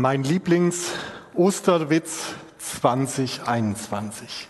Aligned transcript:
Mein 0.00 0.22
Lieblings-Osterwitz 0.22 2.26
2021. 2.58 4.46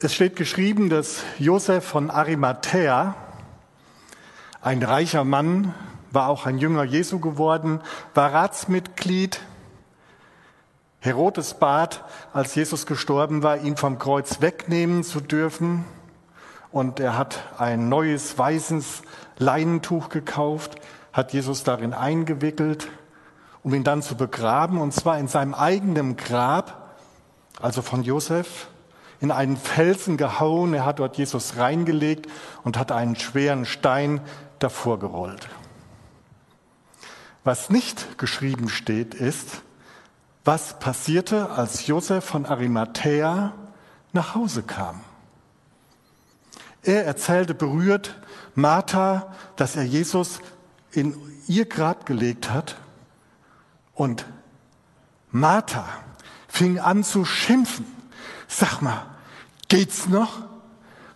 Es 0.00 0.14
steht 0.14 0.36
geschrieben, 0.36 0.90
dass 0.90 1.22
Josef 1.38 1.82
von 1.82 2.10
Arimathea, 2.10 3.14
ein 4.60 4.82
reicher 4.82 5.24
Mann, 5.24 5.72
war 6.10 6.28
auch 6.28 6.44
ein 6.44 6.58
Jünger 6.58 6.84
Jesu 6.84 7.20
geworden, 7.20 7.80
war 8.12 8.34
Ratsmitglied. 8.34 9.40
Herodes 11.00 11.54
bat, 11.54 12.04
als 12.34 12.54
Jesus 12.54 12.84
gestorben 12.84 13.42
war, 13.42 13.56
ihn 13.56 13.78
vom 13.78 13.98
Kreuz 13.98 14.42
wegnehmen 14.42 15.04
zu 15.04 15.22
dürfen. 15.22 15.86
Und 16.70 17.00
er 17.00 17.16
hat 17.16 17.44
ein 17.56 17.88
neues 17.88 18.36
weißes 18.36 19.00
Leinentuch 19.38 20.10
gekauft 20.10 20.76
hat 21.14 21.32
Jesus 21.32 21.62
darin 21.62 21.94
eingewickelt, 21.94 22.88
um 23.62 23.72
ihn 23.72 23.84
dann 23.84 24.02
zu 24.02 24.16
begraben, 24.16 24.78
und 24.78 24.92
zwar 24.92 25.18
in 25.18 25.28
seinem 25.28 25.54
eigenen 25.54 26.16
Grab, 26.16 26.96
also 27.60 27.82
von 27.82 28.02
Josef, 28.02 28.66
in 29.20 29.30
einen 29.30 29.56
Felsen 29.56 30.16
gehauen. 30.16 30.74
Er 30.74 30.84
hat 30.84 30.98
dort 30.98 31.16
Jesus 31.16 31.56
reingelegt 31.56 32.26
und 32.64 32.76
hat 32.76 32.90
einen 32.90 33.14
schweren 33.14 33.64
Stein 33.64 34.20
davor 34.58 34.98
gerollt. 34.98 35.48
Was 37.44 37.70
nicht 37.70 38.18
geschrieben 38.18 38.68
steht, 38.68 39.14
ist, 39.14 39.62
was 40.44 40.80
passierte, 40.80 41.50
als 41.50 41.86
Josef 41.86 42.24
von 42.24 42.44
Arimathea 42.44 43.52
nach 44.12 44.34
Hause 44.34 44.64
kam. 44.64 45.00
Er 46.82 47.06
erzählte 47.06 47.54
berührt 47.54 48.20
Martha, 48.54 49.32
dass 49.56 49.76
er 49.76 49.84
Jesus 49.84 50.40
in 50.96 51.14
ihr 51.46 51.66
Grab 51.66 52.06
gelegt 52.06 52.50
hat. 52.50 52.76
Und 53.94 54.26
Martha 55.30 55.84
fing 56.48 56.78
an 56.78 57.04
zu 57.04 57.24
schimpfen. 57.24 57.86
Sag 58.48 58.80
mal, 58.80 59.06
geht's 59.68 60.08
noch? 60.08 60.42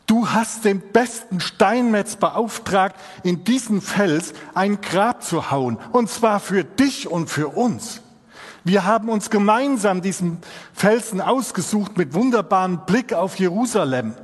Du 0.06 0.30
hast 0.30 0.64
den 0.64 0.80
besten 0.80 1.38
Steinmetz 1.38 2.16
beauftragt, 2.16 2.98
in 3.22 3.44
diesen 3.44 3.82
Fels 3.82 4.32
ein 4.54 4.80
Grab 4.80 5.22
zu 5.22 5.50
hauen. 5.50 5.78
Und 5.92 6.08
zwar 6.08 6.40
für 6.40 6.64
dich 6.64 7.08
und 7.08 7.28
für 7.28 7.48
uns. 7.48 8.00
Wir 8.64 8.84
haben 8.84 9.08
uns 9.08 9.30
gemeinsam 9.30 10.02
diesen 10.02 10.38
Felsen 10.72 11.20
ausgesucht 11.20 11.96
mit 11.96 12.14
wunderbarem 12.14 12.86
Blick 12.86 13.12
auf 13.12 13.38
Jerusalem 13.38 14.14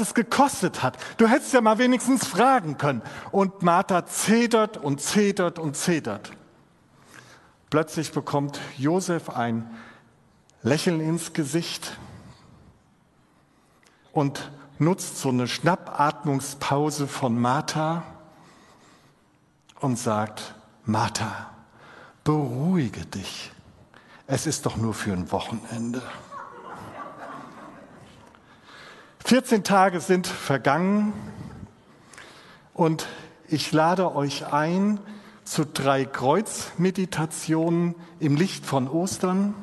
es 0.00 0.14
gekostet 0.14 0.82
hat. 0.82 0.96
Du 1.16 1.28
hättest 1.28 1.52
ja 1.52 1.60
mal 1.60 1.78
wenigstens 1.78 2.26
fragen 2.26 2.78
können. 2.78 3.02
Und 3.30 3.62
Martha 3.62 4.06
zetert 4.06 4.76
und 4.76 5.00
zetert 5.00 5.58
und 5.58 5.76
zetert. 5.76 6.32
Plötzlich 7.70 8.10
bekommt 8.12 8.58
Josef 8.78 9.30
ein 9.30 9.70
Lächeln 10.62 11.00
ins 11.00 11.32
Gesicht 11.32 11.96
und 14.12 14.50
nutzt 14.78 15.18
so 15.18 15.28
eine 15.28 15.46
Schnappatmungspause 15.46 17.06
von 17.06 17.38
Martha 17.38 18.02
und 19.80 19.98
sagt, 19.98 20.54
Martha, 20.84 21.50
beruhige 22.24 23.06
dich. 23.06 23.52
Es 24.26 24.46
ist 24.46 24.66
doch 24.66 24.76
nur 24.76 24.94
für 24.94 25.12
ein 25.12 25.30
Wochenende. 25.32 26.02
14 29.24 29.62
Tage 29.62 30.00
sind 30.00 30.26
vergangen 30.26 31.12
und 32.74 33.06
ich 33.48 33.70
lade 33.70 34.14
euch 34.14 34.52
ein 34.52 34.98
zu 35.44 35.64
drei 35.64 36.04
Kreuzmeditationen 36.04 37.94
im 38.18 38.36
Licht 38.36 38.66
von 38.66 38.88
Ostern. 38.88 39.54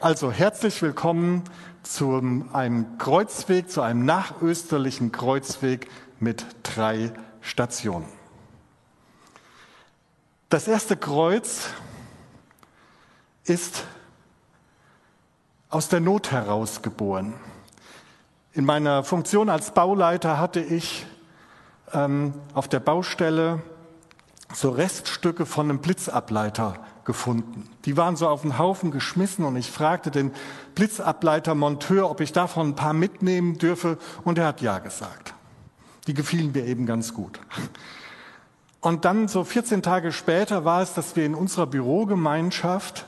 Also 0.00 0.30
herzlich 0.30 0.82
willkommen 0.82 1.44
zu 1.82 2.46
einem 2.52 2.98
Kreuzweg, 2.98 3.70
zu 3.70 3.82
einem 3.82 4.04
nachösterlichen 4.04 5.10
Kreuzweg 5.10 5.88
mit 6.20 6.44
drei 6.62 7.12
Stationen. 7.40 8.06
Das 10.48 10.68
erste 10.68 10.96
Kreuz 10.96 11.70
ist 13.44 13.84
aus 15.70 15.88
der 15.88 16.00
Not 16.00 16.30
heraus 16.30 16.82
geboren. 16.82 17.34
In 18.54 18.66
meiner 18.66 19.02
Funktion 19.02 19.48
als 19.48 19.70
Bauleiter 19.70 20.38
hatte 20.38 20.60
ich 20.60 21.06
ähm, 21.94 22.34
auf 22.52 22.68
der 22.68 22.80
Baustelle 22.80 23.62
so 24.52 24.68
Reststücke 24.68 25.46
von 25.46 25.70
einem 25.70 25.78
Blitzableiter 25.78 26.74
gefunden. 27.04 27.70
Die 27.86 27.96
waren 27.96 28.16
so 28.16 28.28
auf 28.28 28.42
den 28.42 28.58
Haufen 28.58 28.90
geschmissen 28.90 29.46
und 29.46 29.56
ich 29.56 29.70
fragte 29.70 30.10
den 30.10 30.32
Blitzableitermonteur, 30.74 32.10
ob 32.10 32.20
ich 32.20 32.32
davon 32.32 32.68
ein 32.68 32.76
paar 32.76 32.92
mitnehmen 32.92 33.56
dürfe 33.56 33.96
und 34.22 34.36
er 34.36 34.48
hat 34.48 34.60
ja 34.60 34.78
gesagt. 34.80 35.32
Die 36.06 36.12
gefielen 36.12 36.52
mir 36.52 36.66
eben 36.66 36.84
ganz 36.84 37.14
gut. 37.14 37.40
Und 38.80 39.06
dann 39.06 39.28
so 39.28 39.44
14 39.44 39.82
Tage 39.82 40.12
später 40.12 40.66
war 40.66 40.82
es, 40.82 40.92
dass 40.92 41.16
wir 41.16 41.24
in 41.24 41.34
unserer 41.34 41.66
Bürogemeinschaft 41.66 43.06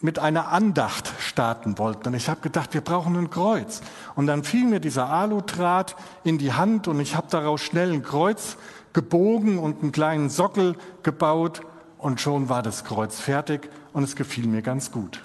mit 0.00 0.18
einer 0.18 0.48
Andacht 0.48 1.12
starten 1.18 1.78
wollten. 1.78 2.08
Und 2.08 2.14
ich 2.14 2.28
habe 2.28 2.40
gedacht, 2.40 2.74
wir 2.74 2.80
brauchen 2.80 3.16
ein 3.16 3.30
Kreuz. 3.30 3.80
Und 4.14 4.26
dann 4.26 4.44
fiel 4.44 4.66
mir 4.66 4.80
dieser 4.80 5.08
Aludraht 5.08 5.96
in 6.24 6.38
die 6.38 6.52
Hand 6.52 6.88
und 6.88 7.00
ich 7.00 7.16
habe 7.16 7.28
daraus 7.30 7.60
schnell 7.62 7.92
ein 7.92 8.02
Kreuz 8.02 8.56
gebogen 8.92 9.58
und 9.58 9.82
einen 9.82 9.92
kleinen 9.92 10.30
Sockel 10.30 10.76
gebaut 11.02 11.60
und 11.98 12.20
schon 12.20 12.48
war 12.48 12.62
das 12.62 12.84
Kreuz 12.84 13.20
fertig 13.20 13.68
und 13.92 14.04
es 14.04 14.16
gefiel 14.16 14.46
mir 14.46 14.62
ganz 14.62 14.90
gut. 14.90 15.22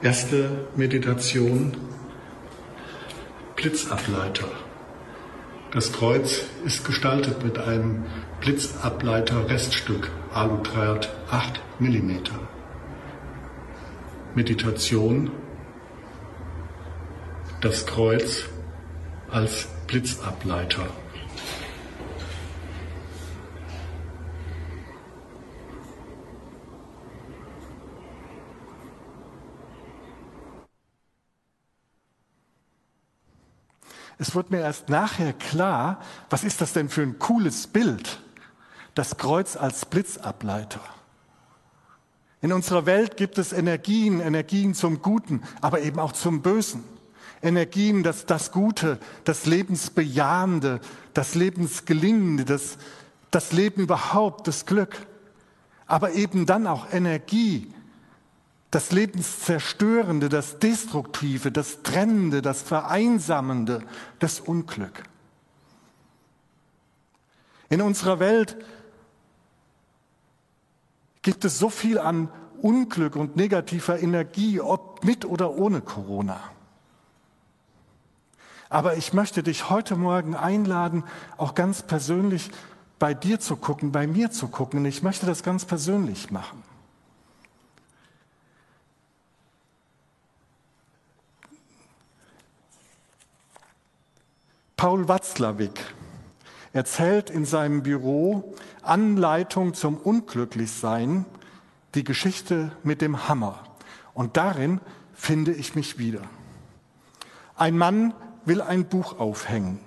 Erste 0.00 0.68
Meditation, 0.76 1.76
Blitzableiter. 3.56 4.67
Das 5.70 5.92
Kreuz 5.92 6.44
ist 6.64 6.86
gestaltet 6.86 7.44
mit 7.44 7.58
einem 7.58 8.06
Blitzableiter-Reststück 8.40 10.10
Aludraht 10.32 11.14
8 11.30 11.60
mm. 11.78 12.10
Meditation 14.34 15.30
Das 17.60 17.84
Kreuz 17.84 18.46
als 19.30 19.68
Blitzableiter. 19.86 20.86
Es 34.18 34.34
wird 34.34 34.50
mir 34.50 34.60
erst 34.60 34.88
nachher 34.88 35.32
klar, 35.32 36.00
was 36.28 36.42
ist 36.44 36.60
das 36.60 36.72
denn 36.72 36.88
für 36.88 37.02
ein 37.02 37.18
cooles 37.18 37.68
Bild? 37.68 38.20
Das 38.94 39.16
Kreuz 39.16 39.56
als 39.56 39.86
Blitzableiter. 39.86 40.80
In 42.40 42.52
unserer 42.52 42.86
Welt 42.86 43.16
gibt 43.16 43.38
es 43.38 43.52
Energien, 43.52 44.20
Energien 44.20 44.74
zum 44.74 45.02
Guten, 45.02 45.42
aber 45.60 45.80
eben 45.82 45.98
auch 45.98 46.12
zum 46.12 46.42
Bösen. 46.42 46.84
Energien, 47.42 48.02
das, 48.02 48.26
das 48.26 48.50
Gute, 48.50 48.98
das 49.24 49.46
Lebensbejahende, 49.46 50.80
das 51.14 51.36
Lebensgelingende, 51.36 52.44
das, 52.44 52.78
das 53.30 53.52
Leben 53.52 53.82
überhaupt, 53.82 54.48
das 54.48 54.66
Glück. 54.66 55.06
Aber 55.86 56.12
eben 56.12 56.46
dann 56.46 56.66
auch 56.66 56.92
Energie, 56.92 57.72
das 58.70 58.92
Lebenszerstörende, 58.92 60.28
das 60.28 60.58
Destruktive, 60.58 61.50
das 61.50 61.82
Trennende, 61.82 62.42
das 62.42 62.62
Vereinsamende, 62.62 63.82
das 64.18 64.40
Unglück. 64.40 65.02
In 67.70 67.80
unserer 67.80 68.20
Welt 68.20 68.56
gibt 71.22 71.44
es 71.44 71.58
so 71.58 71.70
viel 71.70 71.98
an 71.98 72.28
Unglück 72.60 73.16
und 73.16 73.36
negativer 73.36 74.00
Energie, 74.00 74.60
ob 74.60 75.04
mit 75.04 75.24
oder 75.24 75.52
ohne 75.52 75.80
Corona. 75.80 76.40
Aber 78.68 78.96
ich 78.96 79.14
möchte 79.14 79.42
dich 79.42 79.70
heute 79.70 79.96
Morgen 79.96 80.34
einladen, 80.34 81.04
auch 81.38 81.54
ganz 81.54 81.82
persönlich 81.82 82.50
bei 82.98 83.14
dir 83.14 83.40
zu 83.40 83.56
gucken, 83.56 83.92
bei 83.92 84.06
mir 84.06 84.30
zu 84.30 84.48
gucken. 84.48 84.84
Ich 84.84 85.02
möchte 85.02 85.24
das 85.24 85.42
ganz 85.42 85.64
persönlich 85.64 86.30
machen. 86.30 86.62
Paul 94.78 95.08
Watzlawick 95.08 95.92
erzählt 96.72 97.30
in 97.30 97.44
seinem 97.44 97.82
Büro 97.82 98.54
Anleitung 98.80 99.74
zum 99.74 99.96
Unglücklichsein 99.96 101.24
die 101.96 102.04
Geschichte 102.04 102.70
mit 102.84 103.02
dem 103.02 103.28
Hammer. 103.28 103.64
Und 104.14 104.36
darin 104.36 104.80
finde 105.14 105.52
ich 105.52 105.74
mich 105.74 105.98
wieder. 105.98 106.20
Ein 107.56 107.76
Mann 107.76 108.14
will 108.44 108.60
ein 108.60 108.84
Buch 108.84 109.18
aufhängen. 109.18 109.80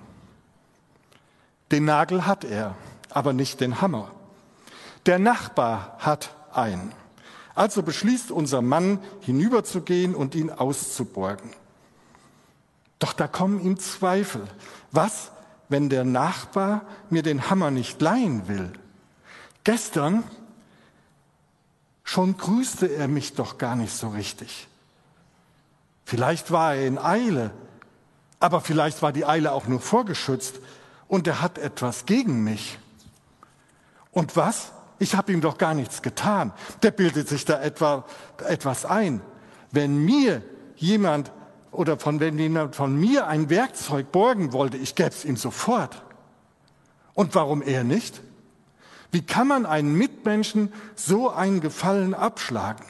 Den 1.70 1.86
Nagel 1.86 2.26
hat 2.26 2.44
er, 2.44 2.74
aber 3.08 3.32
nicht 3.32 3.62
den 3.62 3.80
Hammer. 3.80 4.10
Der 5.06 5.18
Nachbar 5.18 5.96
hat 6.00 6.36
einen. 6.52 6.92
Also 7.54 7.82
beschließt 7.82 8.30
unser 8.30 8.60
Mann, 8.60 8.98
hinüberzugehen 9.20 10.14
und 10.14 10.34
ihn 10.34 10.50
auszuborgen. 10.50 11.48
Doch 13.02 13.14
da 13.14 13.26
kommen 13.26 13.60
ihm 13.60 13.80
Zweifel. 13.80 14.42
Was, 14.92 15.32
wenn 15.68 15.88
der 15.88 16.04
Nachbar 16.04 16.82
mir 17.10 17.22
den 17.22 17.50
Hammer 17.50 17.70
nicht 17.70 18.00
leihen 18.00 18.46
will? 18.46 18.72
Gestern 19.64 20.22
schon 22.04 22.36
grüßte 22.36 22.86
er 22.86 23.08
mich 23.08 23.34
doch 23.34 23.58
gar 23.58 23.74
nicht 23.74 23.94
so 23.94 24.10
richtig. 24.10 24.68
Vielleicht 26.04 26.50
war 26.50 26.74
er 26.74 26.86
in 26.86 26.98
Eile, 26.98 27.52
aber 28.38 28.60
vielleicht 28.60 29.02
war 29.02 29.12
die 29.12 29.24
Eile 29.24 29.52
auch 29.52 29.66
nur 29.66 29.80
vorgeschützt 29.80 30.56
und 31.08 31.26
er 31.26 31.40
hat 31.40 31.58
etwas 31.58 32.06
gegen 32.06 32.44
mich. 32.44 32.78
Und 34.10 34.36
was? 34.36 34.72
Ich 34.98 35.14
habe 35.14 35.32
ihm 35.32 35.40
doch 35.40 35.58
gar 35.58 35.74
nichts 35.74 36.02
getan. 36.02 36.52
Der 36.82 36.90
bildet 36.90 37.28
sich 37.28 37.44
da 37.44 37.60
etwa 37.60 38.04
etwas 38.46 38.84
ein. 38.84 39.22
Wenn 39.70 40.04
mir 40.04 40.42
jemand 40.76 41.32
oder 41.72 41.98
von 41.98 42.20
wenn 42.20 42.38
jemand 42.38 42.76
von 42.76 42.94
mir 42.94 43.26
ein 43.26 43.50
Werkzeug 43.50 44.12
borgen 44.12 44.52
wollte, 44.52 44.76
ich 44.76 44.94
gäbe 44.94 45.10
es 45.10 45.24
ihm 45.24 45.36
sofort. 45.36 46.02
Und 47.14 47.34
warum 47.34 47.62
er 47.62 47.82
nicht? 47.82 48.20
Wie 49.10 49.22
kann 49.22 49.48
man 49.48 49.66
einen 49.66 49.94
Mitmenschen 49.94 50.72
so 50.94 51.30
einen 51.30 51.60
Gefallen 51.60 52.14
abschlagen? 52.14 52.84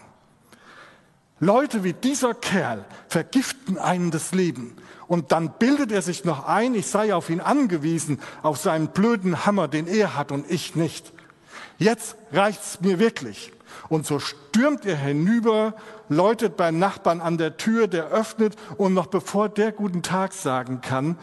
Leute 1.40 1.82
wie 1.82 1.92
dieser 1.92 2.34
Kerl 2.34 2.84
vergiften 3.08 3.78
einen 3.78 4.12
das 4.12 4.32
Leben. 4.32 4.76
Und 5.08 5.32
dann 5.32 5.54
bildet 5.58 5.90
er 5.90 6.02
sich 6.02 6.24
noch 6.24 6.46
ein, 6.46 6.74
ich 6.74 6.86
sei 6.86 7.14
auf 7.14 7.30
ihn 7.30 7.40
angewiesen, 7.40 8.20
auf 8.42 8.58
seinen 8.58 8.88
blöden 8.88 9.44
Hammer, 9.44 9.66
den 9.66 9.88
er 9.88 10.16
hat 10.16 10.30
und 10.30 10.48
ich 10.48 10.76
nicht. 10.76 11.12
Jetzt 11.78 12.16
reicht's 12.32 12.80
mir 12.80 12.98
wirklich. 12.98 13.52
Und 13.88 14.06
so 14.06 14.18
stürmt 14.18 14.84
er 14.84 14.96
hinüber, 14.96 15.74
läutet 16.08 16.56
beim 16.56 16.78
Nachbarn 16.78 17.20
an 17.20 17.38
der 17.38 17.56
Tür, 17.56 17.88
der 17.88 18.08
öffnet 18.08 18.56
und 18.76 18.94
noch 18.94 19.06
bevor 19.06 19.48
der 19.48 19.72
guten 19.72 20.02
Tag 20.02 20.32
sagen 20.32 20.80
kann, 20.80 21.18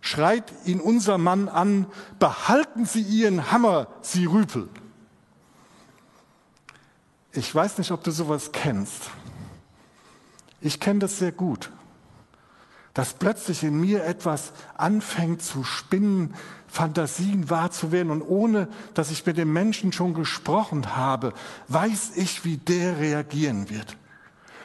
schreit 0.00 0.52
ihn 0.64 0.80
unser 0.80 1.18
Mann 1.18 1.48
an, 1.48 1.86
behalten 2.18 2.84
Sie 2.84 3.02
Ihren 3.02 3.50
Hammer, 3.50 3.88
Sie 4.00 4.26
Rüpel. 4.26 4.68
Ich 7.32 7.54
weiß 7.54 7.78
nicht, 7.78 7.90
ob 7.90 8.02
du 8.04 8.10
sowas 8.10 8.52
kennst. 8.52 9.10
Ich 10.60 10.80
kenne 10.80 11.00
das 11.00 11.18
sehr 11.18 11.32
gut, 11.32 11.70
dass 12.94 13.14
plötzlich 13.14 13.62
in 13.62 13.80
mir 13.80 14.04
etwas 14.04 14.52
anfängt 14.76 15.42
zu 15.42 15.62
spinnen, 15.62 16.34
Fantasien 16.68 17.50
wahr 17.50 17.70
zu 17.70 17.92
werden 17.92 18.10
und 18.10 18.22
ohne, 18.22 18.68
dass 18.94 19.10
ich 19.10 19.24
mit 19.26 19.36
dem 19.36 19.52
Menschen 19.52 19.92
schon 19.92 20.14
gesprochen 20.14 20.96
habe, 20.96 21.32
weiß 21.68 22.12
ich, 22.16 22.44
wie 22.44 22.56
der 22.56 22.98
reagieren 22.98 23.70
wird 23.70 23.96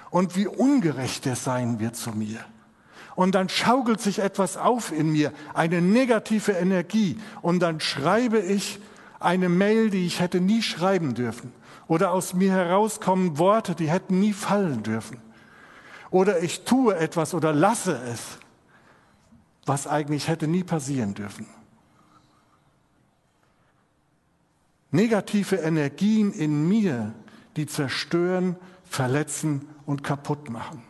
und 0.10 0.36
wie 0.36 0.48
ungerecht 0.48 1.26
er 1.26 1.36
sein 1.36 1.80
wird 1.80 1.96
zu 1.96 2.12
mir. 2.12 2.40
Und 3.16 3.36
dann 3.36 3.48
schaukelt 3.48 4.02
sich 4.02 4.20
etwas 4.20 4.58
auf 4.58 4.92
in 4.92 5.12
mir, 5.12 5.32
eine 5.54 5.82
negative 5.82 6.54
Energie. 6.54 7.20
Und 7.44 7.60
dann 7.60 7.80
schreibe 7.80 8.40
ich 8.40 8.80
eine 9.20 9.50
Mail, 9.50 9.92
die 9.92 10.08
ich 10.08 10.20
hätte 10.20 10.42
nie 10.42 10.64
schreiben 10.64 11.14
dürfen. 11.14 11.52
Oder 11.88 12.12
aus 12.12 12.34
mir 12.34 12.52
herauskommen 12.52 13.38
Worte, 13.38 13.76
die 13.76 13.90
hätten 13.90 14.20
nie 14.20 14.34
fallen 14.34 14.82
dürfen 14.82 15.20
oder 16.14 16.44
ich 16.44 16.64
tue 16.64 16.96
etwas 16.96 17.34
oder 17.34 17.52
lasse 17.52 18.00
es, 18.14 18.38
was 19.66 19.88
eigentlich 19.88 20.28
hätte 20.28 20.48
nie 20.48 20.64
passieren 20.64 21.16
dürfen. 21.16 21.48
Negative 24.94 25.56
Energien 25.56 26.32
in 26.32 26.68
mir, 26.68 27.14
die 27.58 27.66
zerstören, 27.66 28.56
verletzen 28.86 29.68
und 29.88 30.04
kaputt 30.04 30.50
machen. 30.50 30.84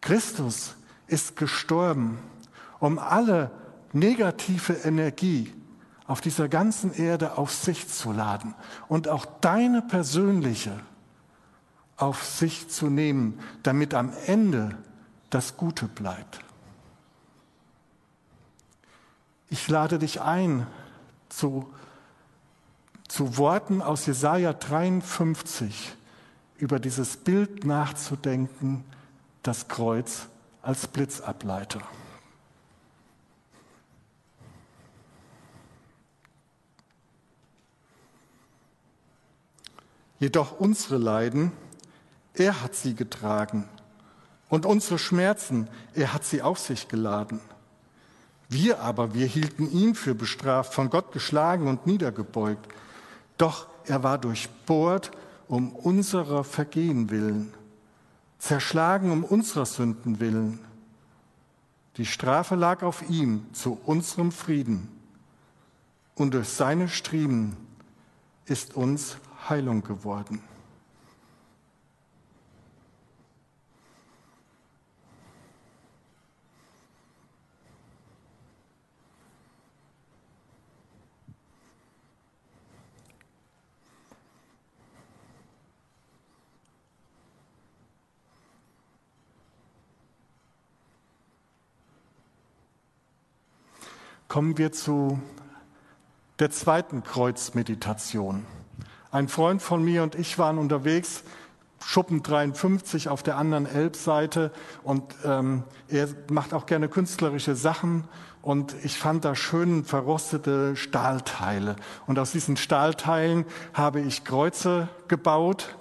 Christus 0.00 0.74
ist 1.06 1.36
gestorben, 1.36 2.18
um 2.80 2.98
alle 2.98 3.50
negative 3.92 4.72
Energie 4.72 5.52
auf 6.06 6.20
dieser 6.22 6.48
ganzen 6.48 6.94
Erde 6.94 7.36
auf 7.36 7.52
sich 7.52 7.88
zu 7.88 8.10
laden 8.10 8.54
und 8.88 9.08
auch 9.08 9.26
deine 9.40 9.82
persönliche 9.82 10.72
auf 11.98 12.24
sich 12.24 12.68
zu 12.70 12.88
nehmen, 12.88 13.38
damit 13.62 13.92
am 13.92 14.12
Ende 14.26 14.78
das 15.28 15.58
Gute 15.58 15.88
bleibt. 15.88 16.40
Ich 19.50 19.68
lade 19.68 19.98
dich 19.98 20.22
ein, 20.22 20.66
zu, 21.28 21.72
zu 23.08 23.36
Worten 23.36 23.82
aus 23.82 24.06
Jesaja 24.06 24.52
53 24.52 25.94
über 26.58 26.78
dieses 26.78 27.16
Bild 27.16 27.64
nachzudenken, 27.64 28.84
das 29.42 29.68
Kreuz 29.68 30.26
als 30.62 30.86
Blitzableiter. 30.86 31.82
Jedoch 40.18 40.58
unsere 40.58 40.96
Leiden, 40.96 41.52
er 42.34 42.62
hat 42.62 42.74
sie 42.74 42.94
getragen. 42.94 43.68
Und 44.48 44.64
unsere 44.64 44.98
Schmerzen, 44.98 45.68
er 45.94 46.12
hat 46.14 46.24
sie 46.24 46.40
auf 46.40 46.58
sich 46.58 46.88
geladen. 46.88 47.40
Wir 48.48 48.80
aber, 48.80 49.14
wir 49.14 49.26
hielten 49.26 49.70
ihn 49.70 49.94
für 49.94 50.14
bestraft, 50.14 50.74
von 50.74 50.90
Gott 50.90 51.12
geschlagen 51.12 51.66
und 51.66 51.86
niedergebeugt. 51.86 52.68
Doch 53.38 53.66
er 53.84 54.02
war 54.02 54.18
durchbohrt 54.18 55.10
um 55.48 55.72
unserer 55.72 56.44
Vergehen 56.44 57.10
willen, 57.10 57.52
zerschlagen 58.38 59.10
um 59.10 59.24
unserer 59.24 59.66
Sünden 59.66 60.20
willen. 60.20 60.58
Die 61.96 62.06
Strafe 62.06 62.56
lag 62.56 62.82
auf 62.82 63.08
ihm 63.08 63.46
zu 63.52 63.78
unserem 63.84 64.32
Frieden. 64.32 64.88
Und 66.14 66.34
durch 66.34 66.48
seine 66.48 66.88
Striemen 66.88 67.56
ist 68.46 68.74
uns 68.74 69.18
Heilung 69.48 69.82
geworden. 69.82 70.40
Kommen 94.36 94.58
wir 94.58 94.70
zu 94.70 95.18
der 96.40 96.50
zweiten 96.50 97.02
Kreuzmeditation. 97.02 98.44
Ein 99.10 99.28
Freund 99.28 99.62
von 99.62 99.82
mir 99.82 100.02
und 100.02 100.14
ich 100.14 100.38
waren 100.38 100.58
unterwegs, 100.58 101.22
Schuppen 101.82 102.22
53 102.22 103.08
auf 103.08 103.22
der 103.22 103.38
anderen 103.38 103.64
Elbseite 103.64 104.52
und 104.82 105.02
ähm, 105.24 105.62
er 105.88 106.08
macht 106.30 106.52
auch 106.52 106.66
gerne 106.66 106.90
künstlerische 106.90 107.56
Sachen 107.56 108.04
und 108.42 108.74
ich 108.84 108.98
fand 108.98 109.24
da 109.24 109.34
schön 109.34 109.86
verrostete 109.86 110.76
Stahlteile 110.76 111.76
und 112.06 112.18
aus 112.18 112.32
diesen 112.32 112.58
Stahlteilen 112.58 113.46
habe 113.72 114.02
ich 114.02 114.22
Kreuze 114.22 114.88
gebaut. 115.08 115.78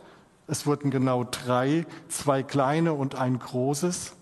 Es 0.47 0.65
wurden 0.65 0.91
genau 0.91 1.25
drei, 1.25 1.85
zwei 2.07 2.41
kleine 2.41 2.93
und 2.93 3.15
ein 3.15 3.38
großes. 3.38 4.13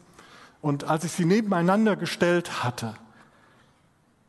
Und 0.59 0.85
als 0.85 1.03
ich 1.03 1.11
sie 1.11 1.25
nebeneinander 1.25 1.95
gestellt 1.95 2.63
hatte, 2.63 2.95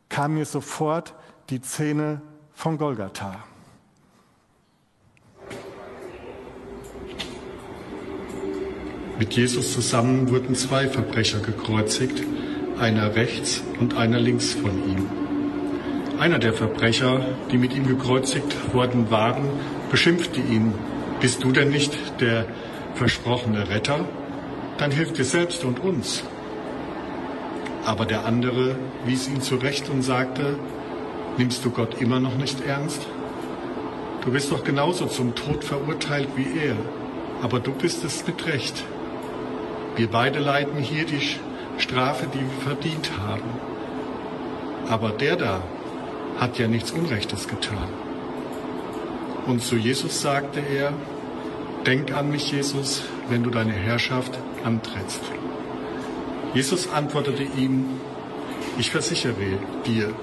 kam 0.09 0.35
mir 0.35 0.45
sofort 0.45 1.13
die 1.49 1.59
Szene 1.61 2.21
von 2.53 2.77
Golgatha. 2.77 3.43
Mit 9.17 9.33
Jesus 9.33 9.71
zusammen 9.73 10.29
wurden 10.29 10.55
zwei 10.55 10.89
Verbrecher 10.89 11.39
gekreuzigt, 11.39 12.21
einer 12.77 13.15
rechts 13.15 13.63
und 13.79 13.95
einer 13.95 14.19
links 14.19 14.53
von 14.53 14.71
ihm. 14.89 15.07
Einer 16.19 16.39
der 16.39 16.53
Verbrecher, 16.53 17.25
die 17.51 17.57
mit 17.57 17.73
ihm 17.73 17.87
gekreuzigt 17.87 18.73
worden 18.73 19.11
waren, 19.11 19.47
beschimpfte 19.89 20.41
ihn, 20.41 20.73
bist 21.21 21.43
du 21.43 21.51
denn 21.51 21.69
nicht 21.69 21.97
der 22.19 22.45
versprochene 22.95 23.69
Retter? 23.69 24.05
Dann 24.77 24.91
hilf 24.91 25.13
dir 25.13 25.23
selbst 25.23 25.63
und 25.63 25.79
uns. 25.79 26.23
Aber 27.85 28.05
der 28.05 28.25
andere 28.25 28.75
wies 29.05 29.27
ihn 29.27 29.41
zurecht 29.41 29.89
und 29.89 30.01
sagte, 30.01 30.57
nimmst 31.37 31.63
du 31.63 31.69
Gott 31.69 32.01
immer 32.01 32.19
noch 32.19 32.35
nicht 32.35 32.61
ernst? 32.61 33.05
Du 34.23 34.31
bist 34.31 34.51
doch 34.51 34.63
genauso 34.63 35.05
zum 35.05 35.35
Tod 35.35 35.63
verurteilt 35.63 36.29
wie 36.35 36.57
er, 36.57 36.75
aber 37.43 37.59
du 37.59 37.71
bist 37.71 38.03
es 38.03 38.25
mit 38.25 38.47
Recht. 38.47 38.83
Wir 39.95 40.07
beide 40.07 40.39
leiden 40.39 40.79
hier 40.79 41.05
die 41.05 41.21
Strafe, 41.77 42.25
die 42.33 42.39
wir 42.39 42.73
verdient 42.73 43.11
haben. 43.19 43.49
Aber 44.89 45.09
der 45.09 45.35
da 45.35 45.61
hat 46.39 46.57
ja 46.57 46.67
nichts 46.67 46.91
Unrechtes 46.91 47.47
getan. 47.47 47.87
Und 49.45 49.61
zu 49.61 49.75
Jesus 49.75 50.21
sagte 50.21 50.59
er, 50.59 50.91
Denk 51.85 52.11
an 52.11 52.31
mich, 52.31 52.51
Jesus, 52.51 53.03
wenn 53.29 53.43
du 53.43 53.51
deine 53.51 53.73
Herrschaft 53.73 54.39
antrittst. 54.63 55.21
Jesus 56.55 56.87
antwortete 56.87 57.43
ihm, 57.43 57.99
ich 58.77 58.89
versichere 58.89 59.59
dir, 59.85 60.15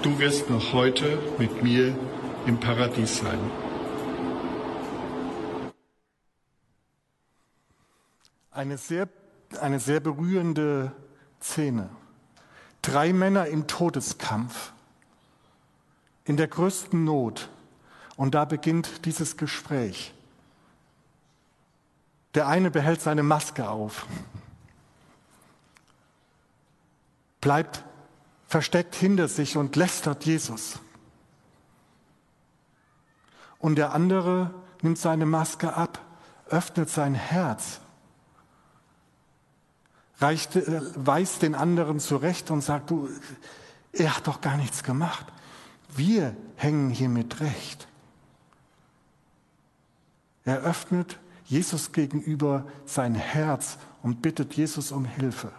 du 0.00 0.16
wirst 0.20 0.48
noch 0.48 0.72
heute 0.72 1.18
mit 1.38 1.64
mir 1.64 1.98
im 2.46 2.60
Paradies 2.60 3.18
sein. 3.18 3.40
Eine 8.52 8.78
sehr, 8.78 9.08
eine 9.60 9.80
sehr 9.80 9.98
berührende 9.98 10.92
Szene. 11.42 11.90
Drei 12.80 13.12
Männer 13.12 13.48
im 13.48 13.66
Todeskampf, 13.66 14.72
in 16.24 16.36
der 16.36 16.46
größten 16.46 17.02
Not. 17.02 17.48
Und 18.14 18.36
da 18.36 18.44
beginnt 18.44 19.04
dieses 19.04 19.36
Gespräch. 19.36 20.14
Der 22.36 22.46
eine 22.46 22.70
behält 22.70 23.00
seine 23.00 23.24
Maske 23.24 23.68
auf, 23.68 24.06
bleibt 27.46 27.84
versteckt 28.48 28.96
hinter 28.96 29.28
sich 29.28 29.56
und 29.56 29.76
lästert 29.76 30.24
Jesus. 30.24 30.80
Und 33.60 33.76
der 33.76 33.92
andere 33.92 34.52
nimmt 34.82 34.98
seine 34.98 35.26
Maske 35.26 35.72
ab, 35.72 36.04
öffnet 36.48 36.90
sein 36.90 37.14
Herz, 37.14 37.78
reicht, 40.18 40.56
äh, 40.56 40.80
weist 40.96 41.42
den 41.42 41.54
anderen 41.54 42.00
zurecht 42.00 42.50
und 42.50 42.62
sagt, 42.62 42.90
du, 42.90 43.08
er 43.92 44.16
hat 44.16 44.26
doch 44.26 44.40
gar 44.40 44.56
nichts 44.56 44.82
gemacht. 44.82 45.26
Wir 45.94 46.36
hängen 46.56 46.90
hier 46.90 47.08
mit 47.08 47.38
Recht. 47.38 47.86
Er 50.44 50.62
öffnet 50.62 51.20
Jesus 51.44 51.92
gegenüber 51.92 52.66
sein 52.86 53.14
Herz 53.14 53.78
und 54.02 54.20
bittet 54.20 54.54
Jesus 54.54 54.90
um 54.90 55.04
Hilfe. 55.04 55.52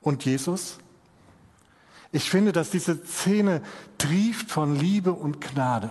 Und 0.00 0.24
Jesus? 0.24 0.78
Ich 2.12 2.30
finde, 2.30 2.52
dass 2.52 2.70
diese 2.70 3.04
Szene 3.04 3.62
trieft 3.98 4.50
von 4.50 4.76
Liebe 4.76 5.12
und 5.12 5.40
Gnade. 5.40 5.90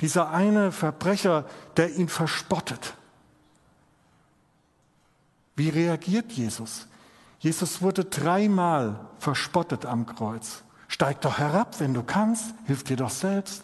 Dieser 0.00 0.30
eine 0.30 0.72
Verbrecher, 0.72 1.44
der 1.76 1.94
ihn 1.94 2.08
verspottet. 2.08 2.94
Wie 5.56 5.68
reagiert 5.68 6.32
Jesus? 6.32 6.86
Jesus 7.40 7.82
wurde 7.82 8.04
dreimal 8.04 9.06
verspottet 9.18 9.86
am 9.86 10.06
Kreuz. 10.06 10.62
Steig 10.88 11.20
doch 11.20 11.38
herab, 11.38 11.78
wenn 11.80 11.94
du 11.94 12.02
kannst, 12.02 12.54
hilf 12.66 12.82
dir 12.84 12.96
doch 12.96 13.10
selbst. 13.10 13.62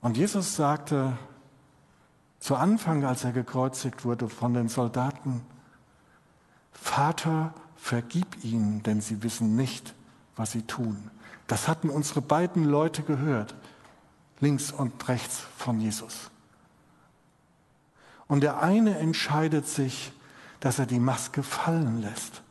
Und 0.00 0.16
Jesus 0.16 0.56
sagte 0.56 1.16
zu 2.38 2.54
Anfang, 2.54 3.04
als 3.04 3.24
er 3.24 3.32
gekreuzigt 3.32 4.04
wurde 4.04 4.28
von 4.28 4.54
den 4.54 4.68
Soldaten, 4.68 5.44
Vater, 6.80 7.52
vergib 7.76 8.44
ihnen, 8.44 8.82
denn 8.82 9.00
sie 9.00 9.22
wissen 9.22 9.56
nicht, 9.56 9.94
was 10.36 10.52
sie 10.52 10.62
tun. 10.62 11.10
Das 11.46 11.68
hatten 11.68 11.90
unsere 11.90 12.20
beiden 12.20 12.64
Leute 12.64 13.02
gehört, 13.02 13.54
links 14.40 14.70
und 14.70 15.08
rechts 15.08 15.42
von 15.56 15.80
Jesus. 15.80 16.30
Und 18.26 18.42
der 18.42 18.62
eine 18.62 18.98
entscheidet 18.98 19.66
sich, 19.66 20.12
dass 20.60 20.78
er 20.78 20.86
die 20.86 21.00
Maske 21.00 21.42
fallen 21.42 22.02
lässt, 22.02 22.42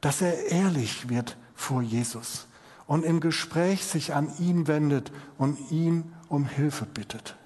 dass 0.00 0.20
er 0.20 0.50
ehrlich 0.50 1.08
wird 1.08 1.36
vor 1.54 1.82
Jesus 1.82 2.46
und 2.86 3.04
im 3.04 3.20
Gespräch 3.20 3.84
sich 3.84 4.14
an 4.14 4.30
ihn 4.38 4.66
wendet 4.66 5.12
und 5.38 5.70
ihn 5.70 6.12
um 6.28 6.46
Hilfe 6.46 6.84
bittet. 6.84 7.36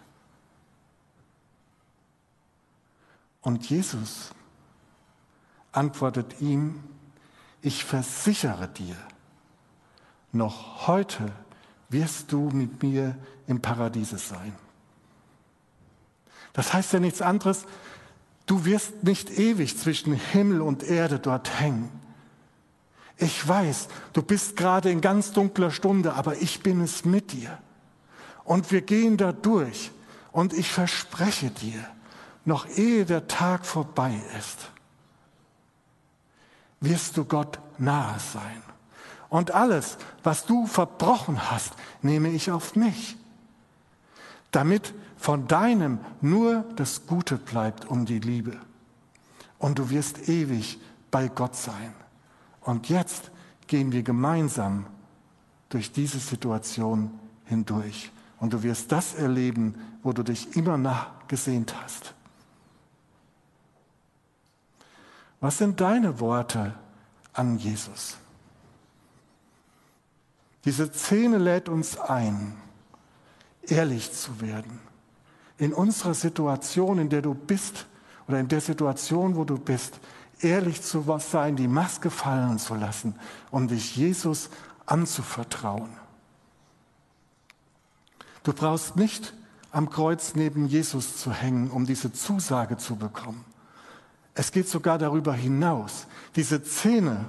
Und 3.43 3.71
Jesus 3.71 4.33
antwortet 5.77 6.41
ihm, 6.41 6.83
ich 7.63 7.85
versichere 7.85 8.69
dir, 8.69 8.97
noch 10.33 10.87
heute 10.87 11.33
wirst 11.89 12.33
du 12.33 12.51
mit 12.51 12.83
mir 12.83 13.17
im 13.47 13.61
Paradiese 13.61 14.19
sein. 14.19 14.53
Das 16.53 16.73
heißt 16.73 16.93
ja 16.95 17.01
nichts 17.01 17.23
anderes, 17.23 17.65
du 18.47 18.65
wirst 18.65 19.05
nicht 19.05 19.31
ewig 19.31 19.79
zwischen 19.79 20.15
Himmel 20.15 20.61
und 20.61 20.83
Erde 20.83 21.19
dort 21.19 21.61
hängen. 21.61 21.91
Ich 23.19 23.47
weiß, 23.47 23.89
du 24.13 24.23
bist 24.23 24.57
gerade 24.57 24.91
in 24.91 25.01
ganz 25.01 25.33
dunkler 25.33 25.71
Stunde, 25.71 26.15
aber 26.15 26.37
ich 26.37 26.63
bin 26.63 26.81
es 26.83 27.05
mit 27.05 27.33
dir. 27.33 27.59
Und 28.45 28.71
wir 28.71 28.83
gehen 28.83 29.17
da 29.17 29.33
durch. 29.33 29.91
Und 30.33 30.53
ich 30.53 30.71
verspreche 30.71 31.51
dir, 31.51 31.83
noch 32.45 32.69
ehe 32.69 33.07
der 33.07 33.27
Tag 33.27 33.65
vorbei 33.65 34.15
ist, 34.39 34.71
wirst 36.81 37.17
du 37.17 37.25
Gott 37.25 37.59
nahe 37.79 38.19
sein. 38.19 38.63
Und 39.29 39.51
alles, 39.51 39.99
was 40.23 40.47
du 40.47 40.67
verbrochen 40.67 41.51
hast, 41.51 41.73
nehme 42.03 42.29
ich 42.29 42.51
auf 42.51 42.77
mich, 42.77 43.17
damit 44.51 44.95
von 45.17 45.49
deinem 45.49 45.99
nur 46.21 46.65
das 46.77 47.07
Gute 47.07 47.37
bleibt 47.37 47.87
um 47.87 48.07
die 48.07 48.21
Liebe. 48.21 48.57
Und 49.59 49.79
du 49.79 49.91
wirst 49.91 50.29
ewig 50.29 50.79
bei 51.11 51.29
Gott 51.29 51.57
sein. 51.57 51.95
Und 52.61 52.89
jetzt 52.89 53.31
gehen 53.67 53.93
wir 53.93 54.03
gemeinsam 54.03 54.87
durch 55.69 55.93
diese 55.93 56.19
Situation 56.19 57.11
hindurch. 57.45 58.11
Und 58.39 58.53
du 58.53 58.63
wirst 58.63 58.93
das 58.93 59.15
erleben, 59.15 59.75
wo 60.03 60.13
du 60.13 60.23
dich 60.23 60.57
immer 60.57 60.77
nachgesehnt 60.77 61.75
hast. 61.83 62.15
Was 65.41 65.59
sind 65.59 65.81
deine 65.81 66.21
Worte 66.21 66.75
an 67.33 67.59
Jesus? 67.59 68.17
Diese 70.65 70.93
Szene 70.93 71.39
lädt 71.39 71.69
uns 71.69 71.99
ein, 71.99 72.57
ehrlich 73.63 74.13
zu 74.13 74.41
werden. 74.41 74.81
In 75.59 75.73
unserer 75.73 76.15
Situation, 76.15 76.99
in 76.99 77.09
der 77.09 77.23
du 77.23 77.35
bist, 77.35 77.87
oder 78.27 78.41
in 78.41 78.49
der 78.49 78.61
Situation, 78.61 79.37
wo 79.37 79.45
du 79.45 79.59
bist, 79.59 80.01
ehrlich 80.41 80.83
zu 80.83 81.05
sein, 81.19 81.57
die 81.57 81.69
Maske 81.69 82.11
fallen 82.11 82.59
zu 82.59 82.75
lassen, 82.75 83.15
um 83.51 83.69
dich 83.69 83.97
Jesus 83.97 84.51
anzuvertrauen. 84.85 85.91
Du 88.43 88.53
brauchst 88.53 88.97
nicht 88.97 89.35
am 89.71 89.91
Kreuz 89.91 90.35
neben 90.35 90.67
Jesus 90.67 91.17
zu 91.17 91.33
hängen, 91.33 91.71
um 91.71 91.87
diese 91.87 92.13
Zusage 92.13 92.77
zu 92.77 92.97
bekommen. 92.97 93.45
Es 94.39 94.53
geht 94.53 94.69
sogar 94.69 94.99
darüber 94.99 95.33
hinaus. 95.33 96.07
Diese 96.37 96.63
Szene 96.63 97.25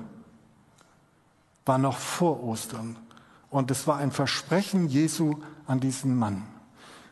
war 1.65 1.77
noch 1.77 1.97
vor 1.97 2.43
Ostern 2.43 2.97
und 3.49 3.71
es 3.71 3.87
war 3.87 3.97
ein 3.97 4.11
Versprechen 4.11 4.89
Jesu 4.89 5.37
an 5.65 5.79
diesen 5.79 6.17
Mann. 6.17 6.43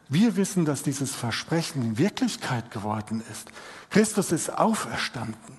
Wir 0.09 0.35
wissen, 0.35 0.65
dass 0.65 0.83
dieses 0.83 1.15
Versprechen 1.15 1.97
Wirklichkeit 1.97 2.71
geworden 2.71 3.23
ist. 3.31 3.47
Christus 3.89 4.33
ist 4.33 4.49
auferstanden. 4.49 5.55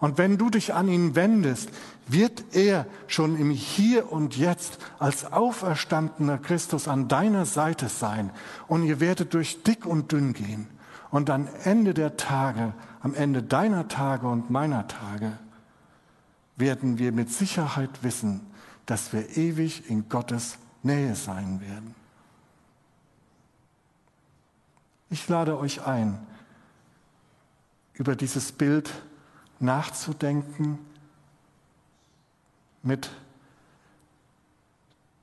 Und 0.00 0.18
wenn 0.18 0.36
du 0.36 0.50
dich 0.50 0.74
an 0.74 0.88
ihn 0.88 1.14
wendest, 1.14 1.70
wird 2.08 2.44
er 2.52 2.86
schon 3.06 3.38
im 3.38 3.50
Hier 3.50 4.10
und 4.12 4.36
Jetzt 4.36 4.78
als 4.98 5.32
auferstandener 5.32 6.38
Christus 6.38 6.88
an 6.88 7.06
deiner 7.06 7.46
Seite 7.46 7.88
sein. 7.88 8.30
Und 8.66 8.82
ihr 8.82 8.98
werdet 8.98 9.32
durch 9.32 9.62
dick 9.62 9.86
und 9.86 10.10
dünn 10.10 10.32
gehen. 10.32 10.66
Und 11.14 11.30
am 11.30 11.46
Ende 11.62 11.94
der 11.94 12.16
Tage, 12.16 12.74
am 13.00 13.14
Ende 13.14 13.40
deiner 13.40 13.86
Tage 13.86 14.26
und 14.26 14.50
meiner 14.50 14.88
Tage, 14.88 15.38
werden 16.56 16.98
wir 16.98 17.12
mit 17.12 17.30
Sicherheit 17.30 18.02
wissen, 18.02 18.40
dass 18.84 19.12
wir 19.12 19.36
ewig 19.36 19.88
in 19.88 20.08
Gottes 20.08 20.58
Nähe 20.82 21.14
sein 21.14 21.60
werden. 21.60 21.94
Ich 25.08 25.28
lade 25.28 25.56
euch 25.56 25.86
ein, 25.86 26.18
über 27.92 28.16
dieses 28.16 28.50
Bild 28.50 28.90
nachzudenken 29.60 30.80
mit 32.82 33.08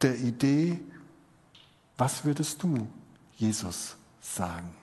der 0.02 0.18
Idee, 0.18 0.80
was 1.98 2.24
würdest 2.24 2.64
du 2.64 2.88
Jesus 3.36 3.98
sagen? 4.22 4.74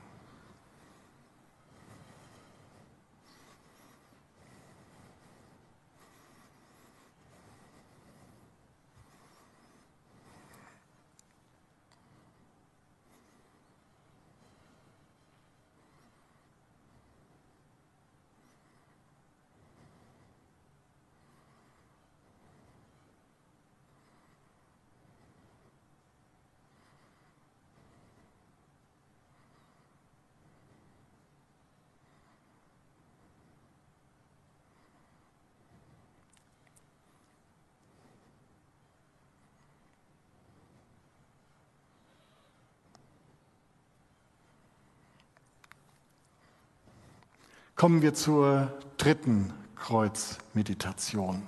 Kommen 47.78 48.02
wir 48.02 48.12
zur 48.12 48.72
dritten 48.96 49.54
Kreuzmeditation. 49.76 51.44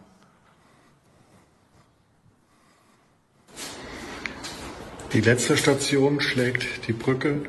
Die 5.13 5.21
letzte 5.21 5.57
Station 5.57 6.21
schlägt 6.21 6.87
die 6.87 6.93
Brücke 6.93 7.43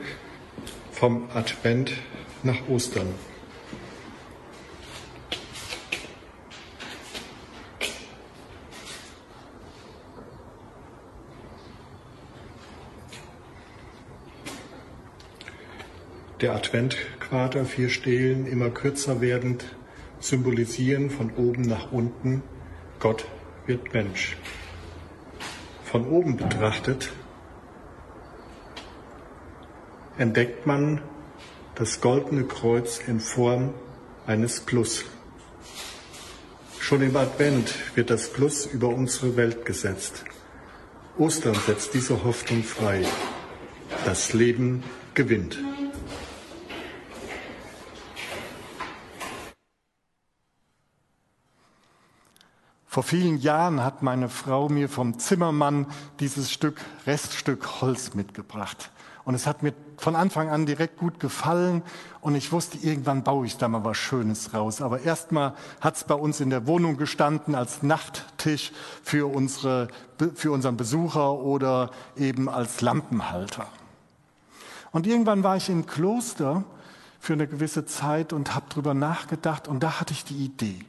vom 0.91 1.29
Advent 1.35 1.91
nach 2.41 2.67
Ostern. 2.69 3.13
Der 16.41 16.55
Adventquader, 17.31 17.65
vier 17.65 17.89
Stelen, 17.89 18.45
immer 18.45 18.69
kürzer 18.71 19.21
werdend, 19.21 19.63
symbolisieren 20.19 21.09
von 21.09 21.31
oben 21.31 21.61
nach 21.61 21.93
unten, 21.93 22.43
Gott 22.99 23.25
wird 23.65 23.93
Mensch. 23.93 24.35
Von 25.85 26.07
oben 26.07 26.35
betrachtet 26.35 27.09
entdeckt 30.17 30.67
man 30.67 31.01
das 31.75 32.01
goldene 32.01 32.43
Kreuz 32.43 32.99
in 33.07 33.21
Form 33.21 33.73
eines 34.27 34.59
Plus. 34.59 35.05
Schon 36.79 37.01
im 37.01 37.15
Advent 37.15 37.73
wird 37.95 38.09
das 38.09 38.27
Plus 38.27 38.65
über 38.65 38.89
unsere 38.89 39.37
Welt 39.37 39.65
gesetzt. 39.65 40.25
Ostern 41.17 41.55
setzt 41.65 41.93
diese 41.93 42.25
Hoffnung 42.25 42.61
frei. 42.63 43.05
Das 44.03 44.33
Leben 44.33 44.83
gewinnt. 45.13 45.57
Vor 52.91 53.03
vielen 53.03 53.39
Jahren 53.39 53.85
hat 53.85 54.01
meine 54.01 54.27
Frau 54.27 54.67
mir 54.67 54.89
vom 54.89 55.17
Zimmermann 55.17 55.87
dieses 56.19 56.51
Stück 56.51 56.81
Reststück 57.07 57.79
Holz 57.79 58.15
mitgebracht. 58.15 58.91
Und 59.23 59.33
es 59.33 59.47
hat 59.47 59.63
mir 59.63 59.73
von 59.95 60.13
Anfang 60.13 60.49
an 60.49 60.65
direkt 60.65 60.97
gut 60.97 61.17
gefallen 61.17 61.83
und 62.19 62.35
ich 62.35 62.51
wusste, 62.51 62.77
irgendwann 62.79 63.23
baue 63.23 63.45
ich 63.45 63.55
da 63.55 63.69
mal 63.69 63.85
was 63.85 63.95
Schönes 63.95 64.53
raus. 64.53 64.81
Aber 64.81 64.99
erstmal 65.03 65.53
hat 65.79 65.95
es 65.95 66.03
bei 66.03 66.15
uns 66.15 66.41
in 66.41 66.49
der 66.49 66.67
Wohnung 66.67 66.97
gestanden 66.97 67.55
als 67.55 67.81
Nachttisch 67.81 68.73
für, 69.03 69.33
unsere, 69.33 69.87
für 70.35 70.51
unseren 70.51 70.75
Besucher 70.75 71.35
oder 71.35 71.91
eben 72.17 72.49
als 72.49 72.81
Lampenhalter. 72.81 73.67
Und 74.91 75.07
irgendwann 75.07 75.43
war 75.43 75.55
ich 75.55 75.69
im 75.69 75.85
Kloster 75.85 76.65
für 77.21 77.31
eine 77.31 77.47
gewisse 77.47 77.85
Zeit 77.85 78.33
und 78.33 78.53
habe 78.53 78.65
drüber 78.67 78.93
nachgedacht 78.93 79.69
und 79.69 79.81
da 79.81 80.01
hatte 80.01 80.11
ich 80.11 80.25
die 80.25 80.43
Idee. 80.43 80.79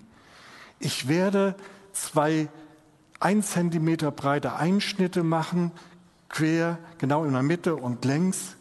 Ich 0.80 1.06
werde 1.06 1.54
zwei 1.92 2.48
ein 3.20 3.42
Zentimeter 3.42 4.10
breite 4.10 4.54
Einschnitte 4.54 5.22
machen, 5.22 5.72
quer, 6.28 6.78
genau 6.98 7.24
in 7.24 7.32
der 7.32 7.42
Mitte 7.42 7.76
und 7.76 8.04
längs. 8.04 8.56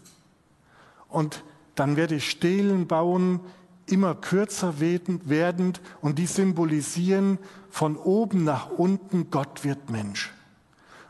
Und 1.08 1.44
dann 1.76 1.96
werde 1.96 2.16
ich 2.16 2.30
Stelen 2.30 2.88
bauen, 2.88 3.40
immer 3.88 4.16
kürzer 4.16 4.80
werdend 4.80 5.82
und 6.02 6.20
die 6.20 6.28
symbolisieren 6.28 7.40
von 7.70 7.98
oben 7.98 8.44
nach 8.44 8.70
unten, 8.70 9.32
Gott 9.32 9.64
wird 9.64 9.90
Mensch. 9.90 10.32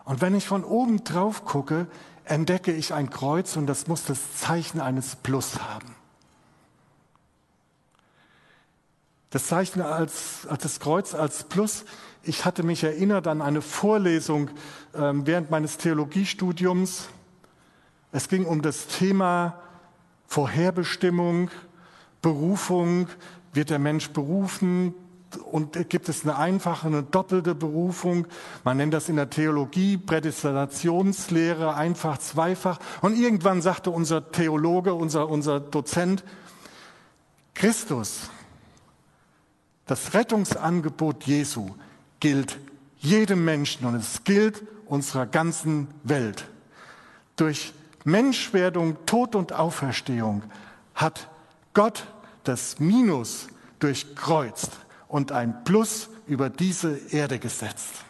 Und 0.06 0.22
wenn 0.22 0.36
ich 0.36 0.48
von 0.48 0.64
oben 0.64 1.04
drauf 1.04 1.46
gucke, 1.46 1.88
entdecke 2.24 2.72
ich 2.72 2.94
ein 2.94 3.10
Kreuz 3.10 3.56
und 3.56 3.68
das 3.68 3.88
muss 3.88 4.06
das 4.06 4.38
Zeichen 4.38 4.80
eines 4.80 5.16
Plus 5.16 5.60
haben. 5.62 5.96
Das 9.30 9.48
Zeichen 9.48 9.82
als, 9.82 10.46
als 10.48 10.64
das 10.64 10.80
Kreuz 10.80 11.14
als 11.14 11.46
Plus 11.46 11.86
ich 12.24 12.46
hatte 12.46 12.64
mich 12.64 12.84
erinnert 12.84 13.28
an 13.28 13.42
eine 13.42 13.62
Vorlesung 13.62 14.52
ähm, 14.96 15.26
während 15.26 15.50
meines 15.50 15.78
Theologiestudiums. 15.78 17.10
Es 18.12 18.30
ging 18.30 18.46
um 18.46 18.62
das 18.62 18.88
Thema 18.88 19.60
Vorherbestimmung, 20.28 21.50
Berufung. 22.22 23.08
Wird 23.54 23.70
der 23.70 23.80
Mensch 23.80 24.12
berufen? 24.12 24.94
Und 25.50 25.90
gibt 25.90 26.10
es 26.10 26.24
eine 26.24 26.38
einfache, 26.38 26.88
eine 26.88 27.04
doppelte 27.04 27.56
Berufung? 27.56 28.28
Man 28.64 28.78
nennt 28.78 28.94
das 28.94 29.10
in 29.10 29.16
der 29.16 29.30
Theologie 29.30 29.98
Prädestinationslehre, 29.98 31.74
einfach, 31.74 32.18
zweifach. 32.18 32.80
Und 33.02 33.18
irgendwann 33.18 33.62
sagte 33.62 33.92
unser 33.92 34.32
Theologe, 34.32 34.94
unser, 34.94 35.30
unser 35.30 35.60
Dozent, 35.60 36.24
Christus, 37.54 38.30
das 39.86 40.14
Rettungsangebot 40.14 41.24
Jesu 41.24 41.72
gilt 42.22 42.58
jedem 43.00 43.44
Menschen 43.44 43.86
und 43.86 43.96
es 43.96 44.24
gilt 44.24 44.64
unserer 44.86 45.26
ganzen 45.26 45.90
Welt. 46.04 46.46
Durch 47.36 47.74
Menschwerdung, 48.06 49.06
Tod 49.06 49.36
und 49.36 49.52
Auferstehung 49.52 50.44
hat 50.96 51.28
Gott 51.74 52.08
das 52.44 52.80
Minus 52.80 53.48
durchkreuzt 53.80 54.72
und 55.08 55.32
ein 55.32 55.64
Plus 55.66 56.10
über 56.28 56.50
diese 56.50 56.98
Erde 57.12 57.40
gesetzt. 57.40 58.06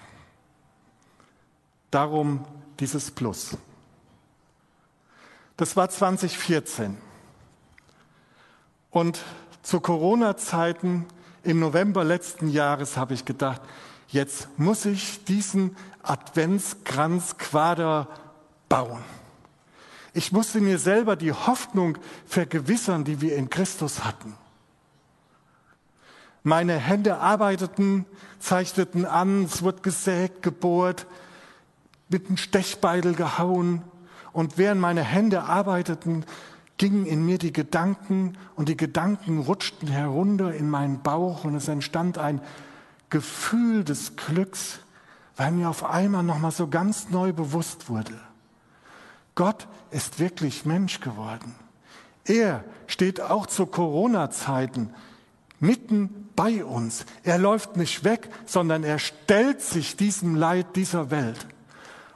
Darum 1.89 2.45
dieses 2.79 3.11
Plus. 3.11 3.57
Das 5.57 5.75
war 5.75 5.89
2014. 5.89 6.97
Und 8.89 9.19
zu 9.61 9.79
Corona-Zeiten 9.79 11.05
im 11.43 11.59
November 11.59 12.03
letzten 12.03 12.49
Jahres 12.49 12.97
habe 12.97 13.13
ich 13.13 13.25
gedacht, 13.25 13.61
jetzt 14.11 14.47
muss 14.57 14.85
ich 14.85 15.25
diesen 15.25 15.75
Adventskranzquader 16.03 18.07
bauen. 18.69 19.03
Ich 20.13 20.31
musste 20.31 20.59
mir 20.59 20.77
selber 20.77 21.15
die 21.15 21.31
Hoffnung 21.31 21.97
vergewissern, 22.25 23.05
die 23.05 23.21
wir 23.21 23.35
in 23.35 23.49
Christus 23.49 24.03
hatten. 24.03 24.35
Meine 26.43 26.77
Hände 26.77 27.17
arbeiteten, 27.17 28.05
zeichneten 28.39 29.05
an, 29.05 29.45
es 29.45 29.61
wurde 29.61 29.81
gesägt, 29.81 30.43
gebohrt, 30.43 31.05
mit 32.09 32.27
einem 32.27 32.37
Stechbeidel 32.37 33.13
gehauen. 33.13 33.83
Und 34.33 34.57
während 34.57 34.81
meine 34.81 35.03
Hände 35.03 35.43
arbeiteten, 35.43 36.25
gingen 36.77 37.05
in 37.05 37.25
mir 37.25 37.37
die 37.37 37.53
Gedanken 37.53 38.37
und 38.55 38.69
die 38.69 38.77
Gedanken 38.77 39.39
rutschten 39.39 39.87
herunter 39.87 40.53
in 40.53 40.69
meinen 40.69 41.03
Bauch 41.03 41.43
und 41.43 41.55
es 41.55 41.67
entstand 41.67 42.17
ein 42.17 42.41
Gefühl 43.11 43.83
des 43.83 44.15
Glücks, 44.15 44.79
weil 45.35 45.51
mir 45.51 45.69
auf 45.69 45.83
einmal 45.83 46.23
nochmal 46.23 46.51
so 46.51 46.67
ganz 46.67 47.09
neu 47.09 47.33
bewusst 47.33 47.89
wurde. 47.89 48.19
Gott 49.35 49.67
ist 49.91 50.19
wirklich 50.19 50.65
Mensch 50.65 50.99
geworden. 50.99 51.53
Er 52.25 52.63
steht 52.87 53.21
auch 53.21 53.45
zu 53.45 53.67
Corona-Zeiten 53.67 54.93
mitten 55.59 56.29
bei 56.35 56.65
uns. 56.65 57.05
Er 57.23 57.37
läuft 57.37 57.77
nicht 57.77 58.03
weg, 58.03 58.29
sondern 58.45 58.83
er 58.83 58.99
stellt 58.99 59.61
sich 59.61 59.95
diesem 59.95 60.35
Leid 60.35 60.75
dieser 60.75 61.11
Welt. 61.11 61.45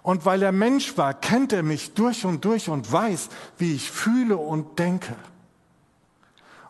Und 0.01 0.25
weil 0.25 0.41
er 0.41 0.51
Mensch 0.51 0.97
war, 0.97 1.13
kennt 1.13 1.51
er 1.53 1.63
mich 1.63 1.93
durch 1.93 2.25
und 2.25 2.45
durch 2.45 2.69
und 2.69 2.91
weiß, 2.91 3.29
wie 3.57 3.73
ich 3.73 3.91
fühle 3.91 4.37
und 4.37 4.79
denke. 4.79 5.15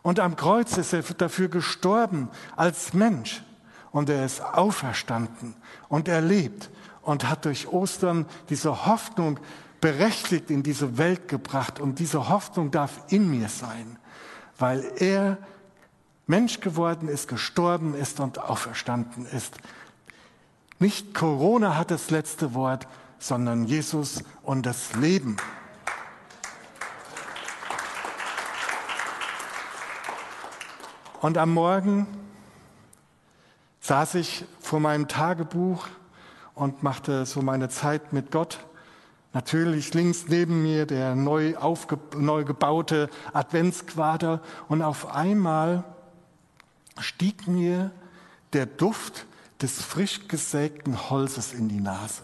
Und 0.02 0.20
am 0.20 0.36
Kreuz 0.36 0.76
ist 0.76 0.92
er 0.92 1.02
dafür 1.02 1.48
gestorben 1.48 2.30
als 2.56 2.94
Mensch 2.94 3.42
und 3.92 4.08
er 4.10 4.24
ist 4.24 4.42
auferstanden 4.42 5.54
und 5.88 6.08
er 6.08 6.20
lebt 6.20 6.70
und 7.02 7.28
hat 7.28 7.44
durch 7.44 7.68
Ostern 7.68 8.26
diese 8.48 8.86
Hoffnung 8.86 9.38
berechtigt 9.80 10.50
in 10.50 10.62
diese 10.62 10.98
Welt 10.98 11.28
gebracht 11.28 11.80
und 11.80 11.98
diese 11.98 12.28
Hoffnung 12.28 12.70
darf 12.70 13.00
in 13.08 13.30
mir 13.30 13.48
sein, 13.48 13.98
weil 14.58 14.84
er 14.96 15.38
Mensch 16.26 16.60
geworden 16.60 17.08
ist, 17.08 17.28
gestorben 17.28 17.94
ist 17.94 18.18
und 18.18 18.38
auferstanden 18.38 19.26
ist. 19.26 19.56
Nicht 20.78 21.14
Corona 21.14 21.76
hat 21.76 21.90
das 21.90 22.10
letzte 22.10 22.54
Wort, 22.54 22.88
sondern 23.18 23.64
Jesus 23.64 24.22
und 24.42 24.66
das 24.66 24.94
Leben. 24.94 25.36
Und 31.20 31.38
am 31.38 31.54
Morgen 31.54 32.06
saß 33.86 34.16
ich 34.16 34.44
vor 34.60 34.80
meinem 34.80 35.06
Tagebuch 35.06 35.86
und 36.54 36.82
machte 36.82 37.24
so 37.24 37.40
meine 37.40 37.68
Zeit 37.68 38.12
mit 38.12 38.32
Gott. 38.32 38.58
Natürlich 39.32 39.94
links 39.94 40.24
neben 40.28 40.62
mir 40.62 40.86
der 40.86 41.14
neu, 41.14 41.56
aufge, 41.56 41.98
neu 42.16 42.44
gebaute 42.44 43.08
Adventsquader 43.32 44.40
und 44.68 44.82
auf 44.82 45.14
einmal 45.14 45.84
stieg 46.98 47.46
mir 47.46 47.92
der 48.54 48.66
Duft 48.66 49.26
des 49.62 49.80
frisch 49.82 50.26
gesägten 50.26 51.10
Holzes 51.10 51.52
in 51.52 51.68
die 51.68 51.80
Nase. 51.80 52.22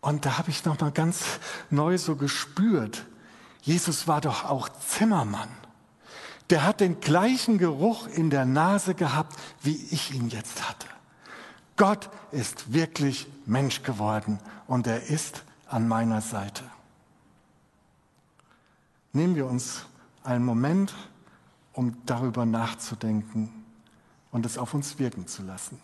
Und 0.00 0.26
da 0.26 0.38
habe 0.38 0.50
ich 0.50 0.64
noch 0.64 0.78
mal 0.80 0.92
ganz 0.92 1.24
neu 1.70 1.96
so 1.96 2.16
gespürt, 2.16 3.06
Jesus 3.62 4.08
war 4.08 4.20
doch 4.20 4.44
auch 4.44 4.68
Zimmermann. 4.68 5.59
Der 6.50 6.64
hat 6.64 6.80
den 6.80 7.00
gleichen 7.00 7.58
Geruch 7.58 8.08
in 8.08 8.28
der 8.28 8.44
Nase 8.44 8.94
gehabt, 8.94 9.38
wie 9.62 9.76
ich 9.90 10.12
ihn 10.12 10.28
jetzt 10.28 10.68
hatte. 10.68 10.88
Gott 11.76 12.10
ist 12.32 12.72
wirklich 12.72 13.26
Mensch 13.46 13.82
geworden 13.82 14.38
und 14.66 14.86
er 14.86 15.04
ist 15.04 15.44
an 15.68 15.88
meiner 15.88 16.20
Seite. 16.20 16.64
Nehmen 19.12 19.34
wir 19.34 19.46
uns 19.46 19.86
einen 20.22 20.44
Moment, 20.44 20.94
um 21.72 21.96
darüber 22.04 22.44
nachzudenken 22.44 23.64
und 24.30 24.44
es 24.44 24.58
auf 24.58 24.74
uns 24.74 24.98
wirken 24.98 25.26
zu 25.26 25.42
lassen. 25.42 25.80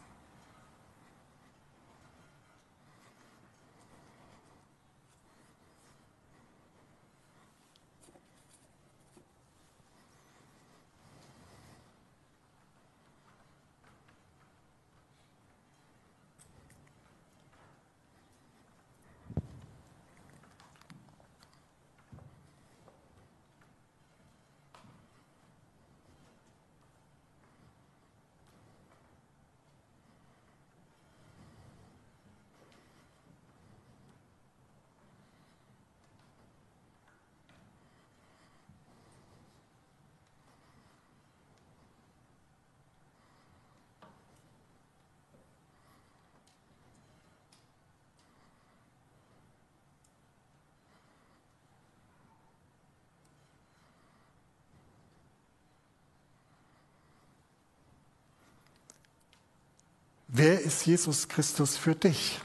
Wer 60.38 60.60
ist 60.60 60.84
Jesus 60.84 61.28
Christus 61.28 61.78
für 61.78 61.94
dich? 61.94 62.42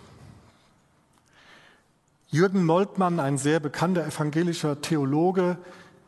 Jürgen 2.29 2.63
Moltmann, 2.63 3.19
ein 3.19 3.37
sehr 3.37 3.59
bekannter 3.59 4.07
evangelischer 4.07 4.79
Theologe, 4.79 5.57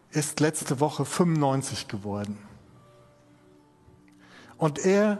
ist 0.09 0.39
letzte 0.39 0.79
Woche 0.79 1.03
95 1.03 1.89
geworden. 1.89 2.37
Und 4.57 4.79
er 4.79 5.19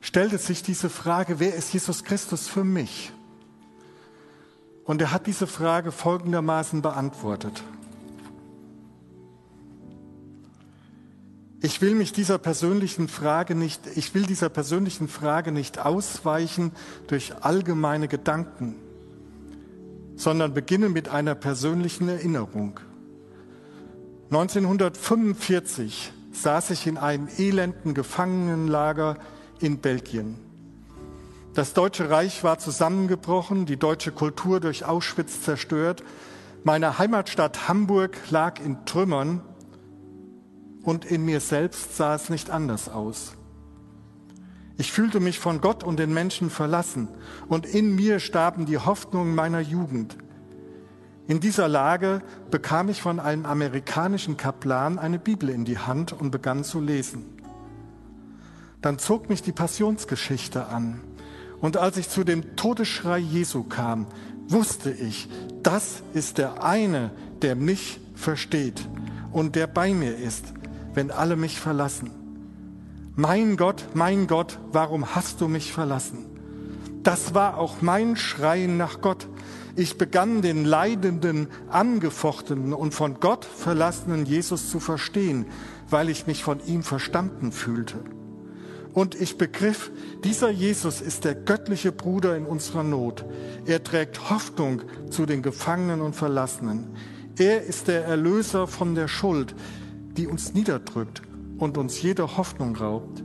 stellte 0.00 0.38
sich 0.38 0.62
diese 0.62 0.88
Frage, 0.88 1.40
wer 1.40 1.54
ist 1.54 1.74
Jesus 1.74 2.04
Christus 2.04 2.48
für 2.48 2.64
mich? 2.64 3.12
Und 4.84 5.02
er 5.02 5.12
hat 5.12 5.26
diese 5.26 5.46
Frage 5.46 5.92
folgendermaßen 5.92 6.80
beantwortet. 6.80 7.62
Ich 11.64 11.80
will 11.80 11.94
mich 11.94 12.12
dieser 12.12 12.38
persönlichen 12.38 13.06
Frage 13.06 13.54
nicht, 13.54 13.82
ich 13.94 14.16
will 14.16 14.26
dieser 14.26 14.48
persönlichen 14.48 15.06
Frage 15.06 15.52
nicht 15.52 15.78
ausweichen 15.78 16.72
durch 17.06 17.32
allgemeine 17.40 18.08
Gedanken, 18.08 18.74
sondern 20.16 20.54
beginne 20.54 20.88
mit 20.88 21.08
einer 21.08 21.36
persönlichen 21.36 22.08
Erinnerung. 22.08 22.80
1945 24.30 26.12
saß 26.32 26.70
ich 26.70 26.88
in 26.88 26.98
einem 26.98 27.28
elenden 27.38 27.94
Gefangenenlager 27.94 29.18
in 29.60 29.78
Belgien. 29.78 30.38
Das 31.54 31.74
Deutsche 31.74 32.10
Reich 32.10 32.42
war 32.42 32.58
zusammengebrochen, 32.58 33.66
die 33.66 33.76
deutsche 33.76 34.10
Kultur 34.10 34.58
durch 34.58 34.84
Auschwitz 34.84 35.42
zerstört. 35.42 36.02
Meine 36.64 36.98
Heimatstadt 36.98 37.68
Hamburg 37.68 38.16
lag 38.30 38.58
in 38.58 38.84
Trümmern 38.84 39.42
und 40.82 41.04
in 41.04 41.24
mir 41.24 41.40
selbst 41.40 41.96
sah 41.96 42.14
es 42.14 42.28
nicht 42.28 42.50
anders 42.50 42.88
aus. 42.88 43.36
Ich 44.78 44.90
fühlte 44.90 45.20
mich 45.20 45.38
von 45.38 45.60
Gott 45.60 45.84
und 45.84 45.98
den 45.98 46.12
Menschen 46.12 46.50
verlassen 46.50 47.08
und 47.48 47.66
in 47.66 47.94
mir 47.94 48.18
starben 48.18 48.66
die 48.66 48.78
Hoffnungen 48.78 49.34
meiner 49.34 49.60
Jugend. 49.60 50.16
In 51.28 51.40
dieser 51.40 51.68
Lage 51.68 52.22
bekam 52.50 52.88
ich 52.88 53.00
von 53.00 53.20
einem 53.20 53.46
amerikanischen 53.46 54.36
Kaplan 54.36 54.98
eine 54.98 55.18
Bibel 55.18 55.50
in 55.50 55.64
die 55.64 55.78
Hand 55.78 56.12
und 56.12 56.30
begann 56.30 56.64
zu 56.64 56.80
lesen. 56.80 57.24
Dann 58.80 58.98
zog 58.98 59.28
mich 59.28 59.42
die 59.42 59.52
Passionsgeschichte 59.52 60.66
an 60.66 61.00
und 61.60 61.76
als 61.76 61.96
ich 61.96 62.08
zu 62.08 62.24
dem 62.24 62.56
Todesschrei 62.56 63.18
Jesu 63.18 63.62
kam, 63.62 64.06
wusste 64.48 64.90
ich, 64.90 65.28
das 65.62 66.02
ist 66.12 66.38
der 66.38 66.64
eine, 66.64 67.12
der 67.42 67.54
mich 67.54 68.00
versteht 68.16 68.88
und 69.30 69.54
der 69.54 69.68
bei 69.68 69.94
mir 69.94 70.16
ist 70.16 70.52
wenn 70.94 71.10
alle 71.10 71.36
mich 71.36 71.58
verlassen. 71.60 72.10
Mein 73.14 73.56
Gott, 73.56 73.84
mein 73.94 74.26
Gott, 74.26 74.58
warum 74.72 75.14
hast 75.14 75.40
du 75.40 75.48
mich 75.48 75.72
verlassen? 75.72 76.26
Das 77.02 77.34
war 77.34 77.58
auch 77.58 77.82
mein 77.82 78.16
Schreien 78.16 78.76
nach 78.76 79.00
Gott. 79.00 79.28
Ich 79.74 79.98
begann 79.98 80.42
den 80.42 80.64
leidenden, 80.64 81.48
angefochtenen 81.68 82.72
und 82.72 82.94
von 82.94 83.20
Gott 83.20 83.44
verlassenen 83.44 84.24
Jesus 84.26 84.70
zu 84.70 84.80
verstehen, 84.80 85.46
weil 85.90 86.08
ich 86.08 86.26
mich 86.26 86.44
von 86.44 86.60
ihm 86.66 86.82
verstanden 86.82 87.52
fühlte. 87.52 87.98
Und 88.92 89.14
ich 89.14 89.38
begriff, 89.38 89.90
dieser 90.22 90.50
Jesus 90.50 91.00
ist 91.00 91.24
der 91.24 91.34
göttliche 91.34 91.92
Bruder 91.92 92.36
in 92.36 92.44
unserer 92.44 92.82
Not. 92.82 93.24
Er 93.64 93.82
trägt 93.82 94.30
Hoffnung 94.30 94.82
zu 95.10 95.24
den 95.24 95.42
Gefangenen 95.42 96.02
und 96.02 96.14
Verlassenen. 96.14 96.88
Er 97.38 97.62
ist 97.62 97.88
der 97.88 98.04
Erlöser 98.04 98.66
von 98.66 98.94
der 98.94 99.08
Schuld 99.08 99.54
die 100.16 100.26
uns 100.26 100.54
niederdrückt 100.54 101.22
und 101.58 101.78
uns 101.78 102.02
jede 102.02 102.36
Hoffnung 102.36 102.76
raubt. 102.76 103.22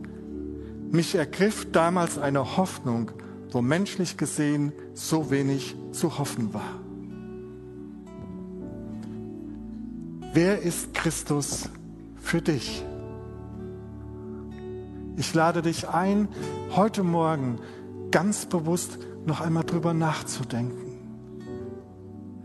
Mich 0.91 1.15
ergriff 1.15 1.71
damals 1.71 2.17
eine 2.17 2.57
Hoffnung, 2.57 3.11
wo 3.51 3.61
menschlich 3.61 4.17
gesehen 4.17 4.71
so 4.93 5.31
wenig 5.31 5.75
zu 5.91 6.17
hoffen 6.17 6.53
war. 6.53 6.79
Wer 10.33 10.61
ist 10.61 10.93
Christus 10.93 11.69
für 12.17 12.41
dich? 12.41 12.83
Ich 15.15 15.33
lade 15.33 15.63
dich 15.63 15.89
ein, 15.89 16.27
heute 16.75 17.03
Morgen 17.03 17.59
ganz 18.11 18.45
bewusst 18.45 18.99
noch 19.25 19.41
einmal 19.41 19.63
drüber 19.63 19.93
nachzudenken. 19.93 20.99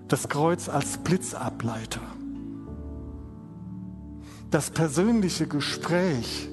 Das 0.08 0.28
Kreuz 0.28 0.68
als 0.68 0.98
Blitzableiter 0.98 2.00
das 4.52 4.70
persönliche 4.70 5.46
Gespräch 5.46 6.48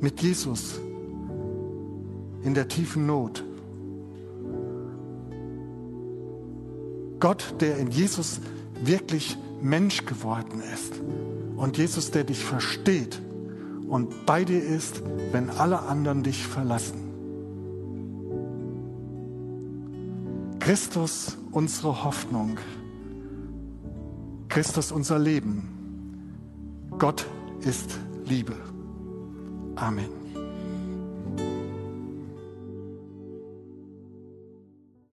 mit 0.00 0.20
Jesus 0.20 0.78
in 2.44 2.52
der 2.52 2.68
tiefen 2.68 3.06
Not. 3.06 3.42
Gott, 7.18 7.54
der 7.60 7.78
in 7.78 7.90
Jesus 7.90 8.40
wirklich 8.84 9.38
Mensch 9.62 10.04
geworden 10.04 10.62
ist 10.74 10.92
und 11.56 11.78
Jesus, 11.78 12.10
der 12.10 12.24
dich 12.24 12.44
versteht 12.44 13.22
und 13.88 14.26
bei 14.26 14.44
dir 14.44 14.62
ist, 14.62 15.02
wenn 15.32 15.48
alle 15.48 15.80
anderen 15.80 16.22
dich 16.22 16.46
verlassen. 16.46 16.98
Christus 20.60 21.38
unsere 21.52 22.04
Hoffnung, 22.04 22.58
Christus 24.50 24.92
unser 24.92 25.18
Leben. 25.18 25.73
Gott 26.98 27.26
ist 27.60 27.98
Liebe. 28.24 28.54
Amen. 29.76 30.23